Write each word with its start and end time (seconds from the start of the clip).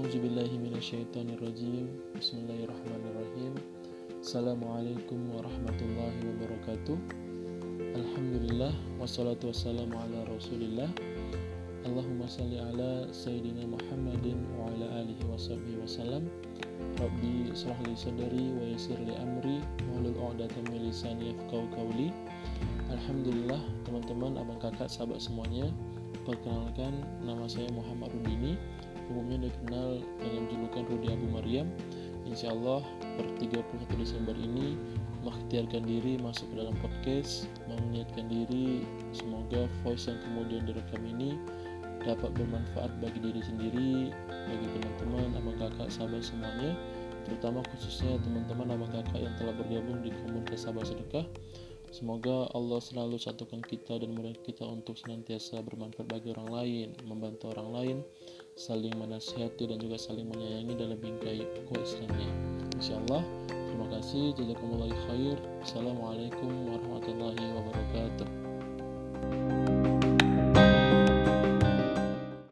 minasyaitonirrajim 0.00 1.84
Bismillahirrahmanirrahim. 2.16 3.52
Assalamualaikum 4.24 5.28
warahmatullahi 5.36 6.24
wabarakatuh. 6.24 6.96
Alhamdulillah 8.00 8.72
Wassalatu 8.96 9.52
wassalamu 9.52 9.92
ala 9.92 10.24
rasulillah. 10.32 10.88
Allahumma 11.84 12.24
salli 12.32 12.56
ala 12.56 13.12
Sayyidina 13.12 13.68
Muhammadin 13.68 14.40
Wa 14.56 14.72
ala 14.72 15.04
alihi 15.04 15.20
wa 15.28 15.36
sahbihi 15.36 15.84
wasallam 15.84 16.28
Rabbi 16.96 17.52
israh 17.52 17.76
li 17.84 17.92
sadari 17.92 18.56
Wa 18.56 18.72
yasir 18.72 18.96
li 19.04 19.12
amri 19.20 19.60
Wahlul 19.84 20.16
uqdatan 20.16 20.64
min 20.72 20.88
lisani 20.88 21.36
yafqahu 21.36 21.68
qawli. 21.76 22.08
Alhamdulillah 22.88 23.60
teman-teman, 23.84 24.40
abang 24.40 24.64
kakak, 24.64 24.88
sahabat 24.88 25.20
semuanya 25.20 25.68
Perkenalkan 26.24 27.04
nama 27.20 27.44
saya 27.52 27.68
Muhammad 27.68 28.08
Rudini 28.16 28.56
umumnya 29.10 29.50
dikenal 29.50 30.00
dengan 30.22 30.42
julukan 30.48 30.82
Rudi 30.86 31.08
Abu 31.10 31.26
Maryam. 31.34 31.66
Insya 32.24 32.54
Allah 32.54 32.86
per 33.18 33.26
31 33.42 33.98
Desember 33.98 34.36
ini 34.38 34.78
mengikhtiarkan 35.26 35.82
diri 35.84 36.16
masuk 36.22 36.46
ke 36.54 36.62
dalam 36.62 36.76
podcast 36.78 37.50
mengingatkan 37.66 38.30
diri. 38.30 38.86
Semoga 39.10 39.66
voice 39.82 40.06
yang 40.06 40.22
kemudian 40.22 40.62
direkam 40.64 41.02
ini 41.02 41.36
dapat 42.00 42.32
bermanfaat 42.32 42.96
bagi 43.04 43.20
diri 43.20 43.42
sendiri 43.44 43.92
bagi 44.30 44.66
teman-teman 44.78 45.36
abang 45.36 45.58
kakak 45.58 45.90
sahabat 45.92 46.24
semuanya. 46.24 46.72
Terutama 47.28 47.60
khususnya 47.74 48.16
teman-teman 48.24 48.78
abang 48.78 48.90
kakak 48.94 49.20
yang 49.20 49.34
telah 49.36 49.52
bergabung 49.52 50.00
di 50.00 50.14
komunitas 50.24 50.64
sahabat 50.64 50.88
sedekah 50.88 51.26
Semoga 51.90 52.46
Allah 52.54 52.78
selalu 52.78 53.18
satukan 53.18 53.66
kita 53.66 53.98
dan 53.98 54.14
mudah 54.14 54.30
kita 54.46 54.62
untuk 54.62 54.94
senantiasa 54.94 55.58
bermanfaat 55.66 56.06
bagi 56.06 56.30
orang 56.38 56.48
lain, 56.48 56.88
membantu 57.02 57.50
orang 57.50 57.68
lain, 57.74 57.96
saling 58.54 58.94
menasihati 58.94 59.66
dan 59.66 59.82
juga 59.82 59.98
saling 59.98 60.30
menyayangi 60.30 60.74
dalam 60.78 60.98
bingkai 61.02 61.42
pokok 61.42 61.82
Islamnya. 61.82 62.30
Insya 62.78 62.94
Allah, 63.04 63.26
terima 63.50 63.90
kasih. 63.90 64.38
Jazakumullah 64.38 64.94
khair. 65.10 65.36
Assalamualaikum 65.66 66.70
warahmatullahi 66.70 67.44
wabarakatuh. 67.58 68.39